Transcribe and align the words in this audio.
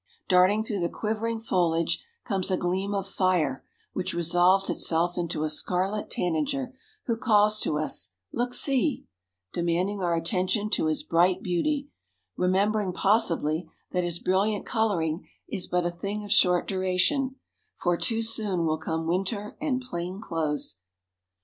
Darting 0.27 0.63
through 0.63 0.79
the 0.79 0.89
quivering 0.89 1.39
foliage 1.39 2.03
comes 2.23 2.49
a 2.49 2.57
gleam 2.57 2.91
of 2.95 3.07
fire, 3.07 3.63
which 3.93 4.15
resolves 4.15 4.67
itself 4.67 5.15
into 5.15 5.43
a 5.43 5.47
scarlet 5.51 6.09
tanager 6.09 6.73
who 7.05 7.15
calls 7.15 7.59
to 7.59 7.77
us, 7.77 8.09
"look 8.31 8.51
see," 8.51 9.05
demanding 9.53 10.01
our 10.01 10.15
attention 10.15 10.71
to 10.71 10.87
his 10.87 11.03
bright 11.03 11.43
beauty, 11.43 11.87
remembering 12.35 12.91
possibly 12.93 13.69
that 13.91 14.03
his 14.03 14.17
brilliant 14.17 14.65
coloring 14.65 15.27
is 15.47 15.67
but 15.67 15.85
a 15.85 15.91
thing 15.91 16.23
of 16.23 16.31
short 16.31 16.67
duration, 16.67 17.35
for 17.75 17.95
too 17.95 18.23
soon 18.23 18.65
will 18.65 18.79
come 18.79 19.05
winter 19.05 19.55
and 19.61 19.81
plain 19.83 20.19
clothes. 20.19 20.77